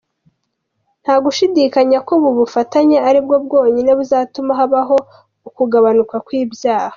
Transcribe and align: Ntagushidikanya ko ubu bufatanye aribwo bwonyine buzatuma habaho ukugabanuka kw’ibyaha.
Ntagushidikanya 1.01 1.97
ko 2.07 2.11
ubu 2.17 2.29
bufatanye 2.39 2.97
aribwo 3.07 3.35
bwonyine 3.45 3.91
buzatuma 3.99 4.51
habaho 4.59 4.95
ukugabanuka 5.47 6.15
kw’ibyaha. 6.25 6.89